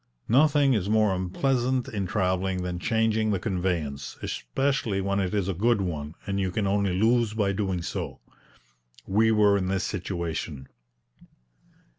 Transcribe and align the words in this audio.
Nothing 0.27 0.73
is 0.73 0.89
more 0.89 1.13
unpleasant 1.13 1.87
in 1.87 2.07
travelling 2.07 2.63
than 2.63 2.79
changing 2.79 3.29
the 3.29 3.39
conveyance, 3.39 4.17
especially 4.23 4.99
when 4.99 5.19
it 5.19 5.31
is 5.31 5.47
a 5.47 5.53
good 5.53 5.79
one, 5.79 6.15
and 6.25 6.39
you 6.39 6.49
can 6.49 6.65
only 6.65 6.97
lose 6.99 7.35
by 7.35 7.51
doing 7.51 7.83
so. 7.83 8.19
We 9.05 9.31
were 9.31 9.57
in 9.59 9.67
this 9.67 9.83
situation. 9.83 10.69